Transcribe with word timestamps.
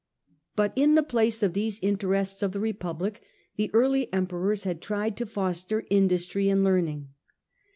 But 0.55 0.73
in 0.75 0.95
the 0.95 1.03
place 1.03 1.43
of 1.43 1.53
these 1.53 1.79
interests 1.79 2.41
of 2.41 2.53
the 2.53 2.59
Republic 2.59 3.21
the 3.55 3.69
early 3.71 4.11
Emperors 4.11 4.63
had 4.63 4.81
tried 4.81 5.15
to 5.17 5.27
foster 5.27 5.85
industry 5.91 6.49
and 6.49 6.63
learning. 6.63 7.09